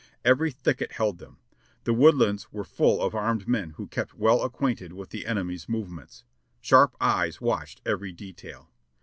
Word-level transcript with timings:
Every 0.25 0.49
thicket 0.49 0.93
held 0.93 1.19
them; 1.19 1.37
the 1.83 1.93
woodlands 1.93 2.51
were 2.51 2.63
full 2.63 3.03
of 3.03 3.13
armed 3.13 3.47
men 3.47 3.73
who 3.77 3.85
kept 3.85 4.15
well 4.15 4.41
acquainted 4.41 4.93
with 4.93 5.11
the 5.11 5.27
enemy's 5.27 5.69
movements. 5.69 6.23
Sharp 6.59 6.95
eyes 6.99 7.39
watched 7.39 7.81
every 7.85 8.11
detail. 8.11 8.71